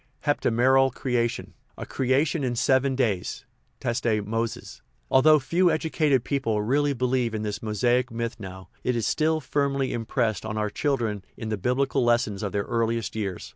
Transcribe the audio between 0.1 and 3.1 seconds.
Heptameral creation; a creation in seven